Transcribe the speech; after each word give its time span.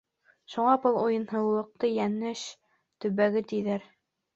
Шуға 0.53 0.71
был 0.85 0.97
уйһыулыҡты 1.01 1.93
Йәнеш 2.01 2.49
төбәге 3.03 3.51
тиҙәр. 3.51 3.93